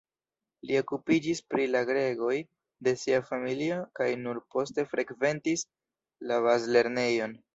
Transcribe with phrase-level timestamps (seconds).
[0.67, 2.31] Li okupiĝis pri la gregoj
[2.87, 5.65] de sia familio kaj nur poste frekventis
[6.33, 7.41] la bazlernejon.